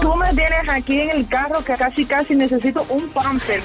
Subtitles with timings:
[0.00, 3.60] Tú me tienes aquí en el carro que casi casi necesito un pamper.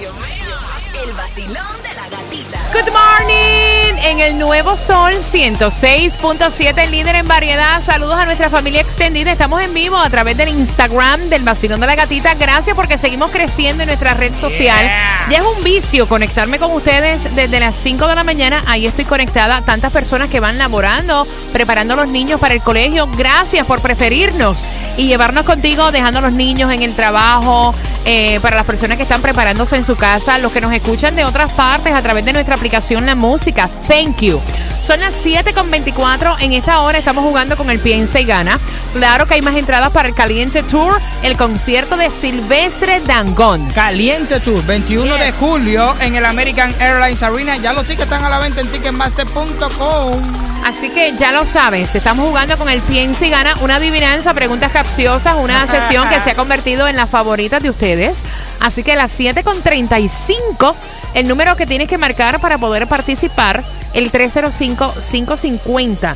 [1.04, 2.59] El vacilón de la gatita.
[2.71, 7.81] Good morning en el nuevo Sol 106.7, líder en variedad.
[7.81, 9.31] Saludos a nuestra familia extendida.
[9.31, 12.36] Estamos en vivo a través del Instagram del vacilón de la gatita.
[12.36, 14.86] Gracias porque seguimos creciendo en nuestra red social.
[15.29, 18.64] Ya es un vicio conectarme con ustedes desde las 5 de la mañana.
[18.67, 19.61] Ahí estoy conectada.
[19.61, 23.07] Tantas personas que van laborando, preparando a los niños para el colegio.
[23.17, 24.64] Gracias por preferirnos
[24.97, 27.74] y llevarnos contigo, dejando a los niños en el trabajo.
[28.06, 31.24] eh, para las personas que están preparándose en su casa, los que nos escuchan de
[31.24, 33.70] otras partes a través de nuestra aplicación La Música.
[33.88, 34.42] Thank you.
[34.82, 36.36] Son las 7.24.
[36.42, 38.59] En esta hora estamos jugando con el Piensa y Gana.
[38.94, 43.66] Claro que hay más entradas para el Caliente Tour, el concierto de Silvestre Dangón.
[43.73, 47.56] Caliente Tour, 21 de julio en el American Airlines Arena.
[47.56, 50.53] Ya los tickets están a la venta en ticketmaster.com.
[50.64, 54.72] Así que ya lo sabes, estamos jugando con el Piensa y Gana, una adivinanza, preguntas
[54.72, 58.20] capciosas, una sesión que se ha convertido en la favorita de ustedes.
[58.61, 60.73] Así que a las 7.35,
[61.16, 66.16] el número que tienes que marcar para poder participar, el 305-550.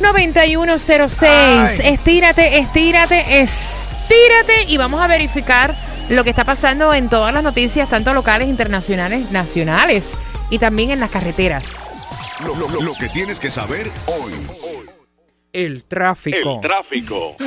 [0.00, 1.30] 9106.
[1.30, 1.78] Ay.
[1.84, 5.76] Estírate, estírate, estírate y vamos a verificar
[6.08, 10.14] lo que está pasando en todas las noticias, tanto locales, internacionales, nacionales
[10.50, 11.85] y también en las carreteras.
[12.44, 14.32] Lo, lo- lo- lo que tienes que saber hoy.
[15.52, 16.54] El tráfico.
[16.56, 17.36] El tráfico.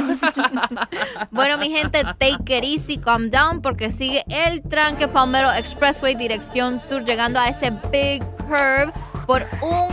[1.31, 6.81] Bueno, mi gente, take it easy, calm down, porque sigue el tranque Palmero Expressway, dirección
[6.89, 8.91] sur, llegando a ese big curve
[9.27, 9.87] por un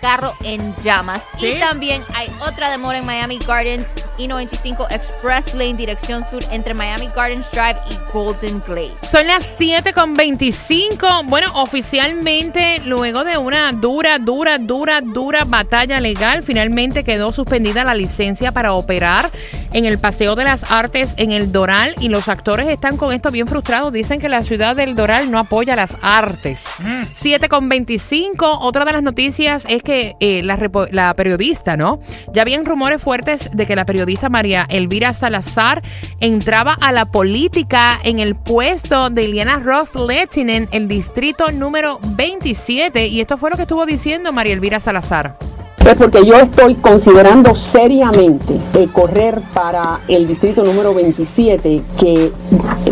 [0.00, 1.22] carro en llamas.
[1.40, 1.48] ¿Sí?
[1.48, 3.86] Y también hay otra demora en Miami Gardens
[4.18, 8.96] y 95 Express Lane, dirección sur, entre Miami Gardens Drive y Golden Glade.
[9.02, 11.24] Son las 7 con 25.
[11.24, 17.94] Bueno, oficialmente, luego de una dura, dura, dura, dura batalla legal, finalmente quedó suspendida la
[17.94, 19.30] licencia para operar
[19.72, 21.94] en el Paseo de las Artes en el Doral.
[22.00, 23.92] Y los actores están con esto bien frustrados.
[23.92, 26.74] Dicen que la ciudad del Doral no apoya las artes.
[27.14, 28.60] 7 con 25.
[28.60, 30.58] Otra de las noticias es que eh, la,
[30.90, 32.00] la periodista, ¿no?
[32.32, 35.82] Ya habían rumores fuertes de que la periodista María Elvira Salazar
[36.20, 43.08] entraba a la política en el puesto de Iliana Ross Lettinen, el distrito número 27.
[43.08, 45.36] Y esto fue lo que estuvo diciendo María Elvira Salazar.
[45.86, 52.32] Es porque yo estoy considerando seriamente eh, correr para el distrito número 27 que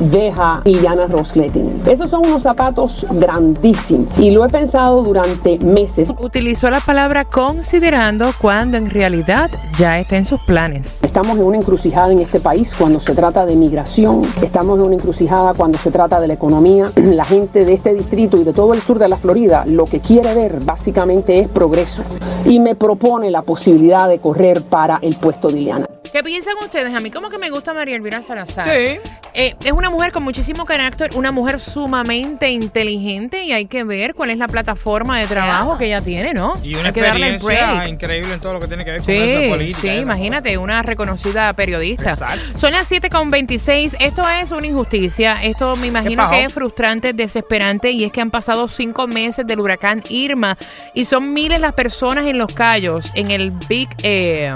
[0.00, 1.82] deja Iliana Rosletin.
[1.86, 6.10] Esos son unos zapatos grandísimos y lo he pensado durante meses.
[6.20, 10.98] Utilizó la palabra considerando cuando en realidad ya está en sus planes.
[11.02, 14.94] Estamos en una encrucijada en este país cuando se trata de migración, estamos en una
[14.94, 16.84] encrucijada cuando se trata de la economía.
[16.94, 19.98] La gente de este distrito y de todo el sur de la Florida lo que
[19.98, 22.02] quiere ver básicamente es progreso
[22.44, 25.93] y me propone la posibilidad de correr para el puesto de Iliana.
[26.14, 26.94] ¿Qué piensan ustedes?
[26.94, 28.68] A mí como que me gusta María Elvira Salazar.
[28.68, 29.00] Sí.
[29.34, 34.14] Eh, es una mujer con muchísimo carácter, una mujer sumamente inteligente y hay que ver
[34.14, 36.54] cuál es la plataforma de trabajo que ella tiene, ¿no?
[36.62, 37.88] Y una hay que darle break.
[37.88, 39.80] increíble en todo lo que tiene que ver con Sí, política.
[39.80, 42.10] sí, imagínate, una reconocida periodista.
[42.10, 42.58] Exacto.
[42.60, 43.96] Son las 7.26.
[43.98, 45.34] Esto es una injusticia.
[45.42, 47.90] Esto me imagino que es frustrante, desesperante.
[47.90, 50.56] Y es que han pasado cinco meses del huracán Irma.
[50.94, 54.52] Y son miles las personas en los callos, en el Big, eh,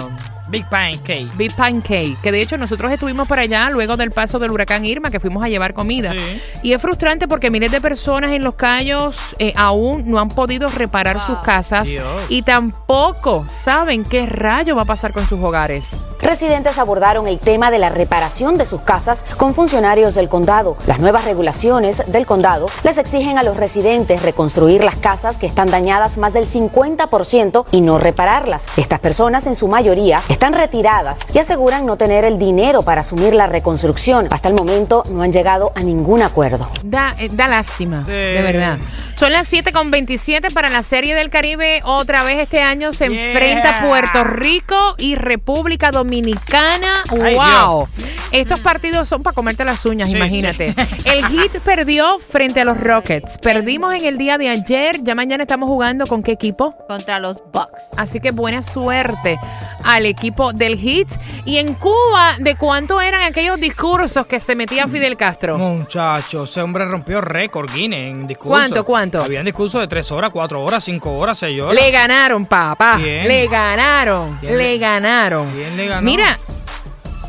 [0.49, 1.29] Big Pancake.
[1.37, 2.17] Big Pancake.
[2.23, 5.45] Que de hecho nosotros estuvimos por allá luego del paso del huracán Irma, que fuimos
[5.45, 6.13] a llevar comida.
[6.13, 6.43] Sí.
[6.63, 10.69] Y es frustrante porque miles de personas en los callos eh, aún no han podido
[10.69, 11.85] reparar sus casas.
[11.85, 12.23] Dios.
[12.29, 15.91] Y tampoco saben qué rayo va a pasar con sus hogares.
[16.21, 20.77] Residentes abordaron el tema de la reparación de sus casas con funcionarios del condado.
[20.87, 25.71] Las nuevas regulaciones del condado les exigen a los residentes reconstruir las casas que están
[25.71, 28.69] dañadas más del 50% y no repararlas.
[28.77, 33.35] Estas personas en su mayoría están retiradas y aseguran no tener el dinero para asumir
[33.35, 34.29] la reconstrucción.
[34.31, 36.69] Hasta el momento no han llegado a ningún acuerdo.
[36.85, 38.13] Da, eh, da lástima, Sí.
[38.13, 38.79] de verdad.
[39.17, 41.81] Son las 7.27 para la Serie del Caribe.
[41.85, 43.27] Otra vez este año se Yeah.
[43.33, 47.03] enfrenta Puerto Rico y República Dominicana.
[47.23, 47.89] Ay, ¡Wow!
[48.33, 50.75] Estos partidos son para comerte las uñas, Sí, imagínate.
[51.05, 53.39] El Heat perdió frente a los Rockets.
[53.39, 55.03] Perdimos en el día de ayer.
[55.03, 56.75] Ya mañana estamos jugando con qué equipo.
[56.87, 57.85] Contra los Bucks.
[57.97, 59.39] Así que buena suerte
[59.85, 61.09] al equipo del Heat.
[61.47, 65.57] Y en Cuba, ¿de cuánto eran aquellos discursos que se metía Fidel Castro?
[65.57, 68.51] Muchachos, ese hombre rompió récord Guinness en discurso.
[68.51, 69.23] ¿Cuánto, cuánto?
[69.23, 71.75] Habían discursos de tres horas, cuatro horas, cinco horas, seis horas.
[71.75, 72.97] Le ganaron, papá.
[73.03, 73.27] ¿Quién?
[73.27, 74.37] Le ganaron.
[74.39, 75.51] ¿Quién Le le- ganaron.
[75.53, 76.03] ¿Quién le ganó?
[76.03, 76.39] Mira,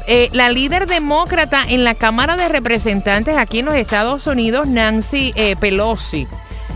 [0.09, 5.31] eh, la líder demócrata en la Cámara de Representantes aquí en los Estados Unidos, Nancy
[5.35, 6.27] eh, Pelosi,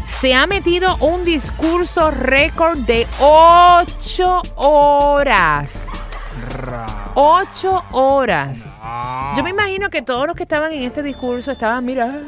[0.06, 5.88] se ha metido un discurso récord de ocho horas.
[6.57, 8.57] Ra- Ocho horas.
[9.38, 12.19] Yo me imagino que todos los que estaban en este discurso estaban, mira,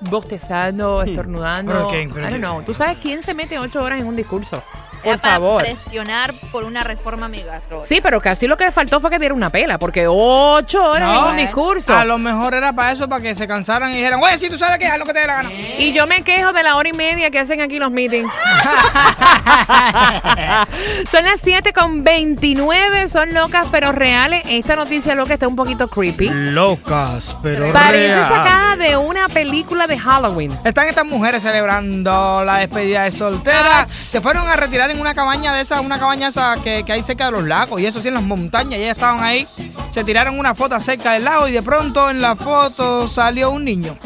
[0.00, 1.72] bostezando, estornudando.
[1.72, 2.10] ¿Pero quién?
[2.12, 2.52] ¿Pero I don't quién?
[2.52, 2.62] know.
[2.62, 4.62] ¿Tú sabes quién se mete ocho horas en un discurso?
[5.02, 5.62] Por para favor.
[5.62, 7.84] presionar por una reforma migratoria.
[7.84, 11.08] Sí, pero casi lo que le faltó fue que diera una pela, porque ocho horas
[11.08, 11.94] No, en un discurso.
[11.96, 14.56] A lo mejor era para eso, para que se cansaran y dijeran, oye, si tú
[14.58, 15.50] sabes que haz lo que te dé la gana.
[15.78, 18.30] Y yo me quejo de la hora y media que hacen aquí los meetings.
[21.10, 24.42] son las 7 con 29, son locas pero reales.
[24.46, 26.28] Esta noticia loca está un poquito creepy.
[26.30, 28.28] Locas, pero Parece reales.
[28.28, 30.56] sacada de una película de Halloween.
[30.64, 33.86] Están estas mujeres celebrando la despedida de soltera.
[33.88, 37.02] Se fueron a retirar en una cabaña de esa, una cabaña esa que, que hay
[37.02, 37.80] cerca de los lagos.
[37.80, 38.78] Y eso sí, en las montañas.
[38.78, 39.46] Y ellas estaban ahí.
[39.90, 41.48] Se tiraron una foto cerca del lago.
[41.48, 43.96] Y de pronto en la foto salió un niño.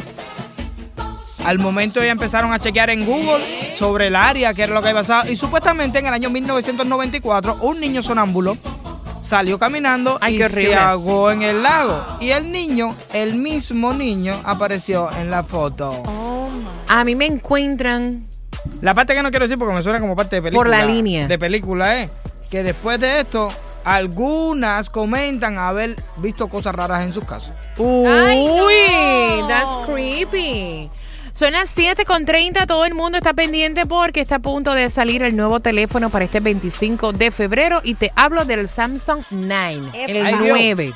[1.44, 4.88] Al momento ya empezaron a chequear en Google sobre el área, qué era lo que
[4.88, 5.30] había pasado.
[5.30, 8.56] Y supuestamente en el año 1994, un niño sonámbulo
[9.20, 12.04] salió caminando Ay, y se ahogó en el lago.
[12.20, 16.02] Y el niño, el mismo niño, apareció en la foto.
[16.88, 18.25] A mí me encuentran
[18.80, 20.60] La parte que no quiero decir porque me suena como parte de película.
[20.60, 21.26] Por la línea.
[21.26, 22.10] De película, ¿eh?
[22.50, 23.48] Que después de esto,
[23.84, 27.52] algunas comentan haber visto cosas raras en sus casas.
[27.78, 28.64] Ay, no.
[28.66, 30.90] Uy, that's creepy.
[31.32, 34.88] Son las 7 con 30, todo el mundo está pendiente porque está a punto de
[34.88, 39.90] salir el nuevo teléfono para este 25 de febrero y te hablo del Samsung 9,
[39.92, 40.28] el Epa.
[40.28, 40.56] Ay, Dios.
[40.58, 40.94] 9.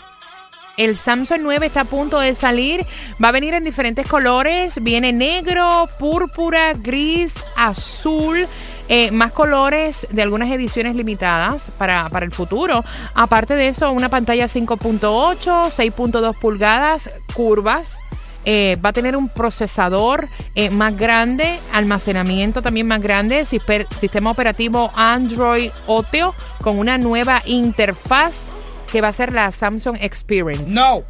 [0.81, 2.87] El Samsung 9 está a punto de salir,
[3.23, 8.47] va a venir en diferentes colores, viene negro, púrpura, gris, azul.
[8.88, 12.82] eh, más colores de algunas ediciones limitadas para, para el futuro.
[13.15, 17.99] Aparte de eso, una pantalla 5.8, 6.2 pulgadas, curvas.
[18.47, 24.91] Eh, va a tener un procesador eh, más grande, almacenamiento también más grande, sistema operativo
[24.97, 28.44] Android Oteo con una nueva interfaz
[28.90, 30.64] que va a ser la Samsung Experience.
[30.69, 31.02] No.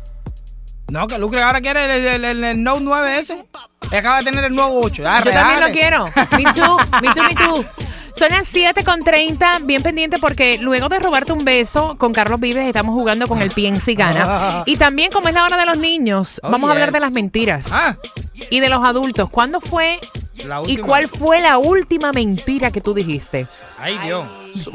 [0.90, 3.46] No, que Lucre ahora quiere el, el- el- el Note 9S.
[3.92, 5.02] Y acaba de tener el nuevo 8.
[5.02, 6.04] Ya, Yo también lo quiero.
[6.36, 7.64] Me too, me too, me too.
[8.16, 12.40] Son las 7 con 30, bien pendiente porque luego de robarte un beso con Carlos
[12.40, 14.64] Vives estamos jugando con el Piensa y Gana.
[14.66, 17.12] Y también como es la hora de los niños, Oh, vamos a hablar de las
[17.12, 17.68] mentiras.
[17.72, 17.96] Ah,
[18.50, 19.30] Y de los adultos.
[19.30, 19.98] ¿Cuándo fue
[20.66, 23.46] y cuál fue la última mentira que tú dijiste?
[23.78, 24.26] Ay, Dios.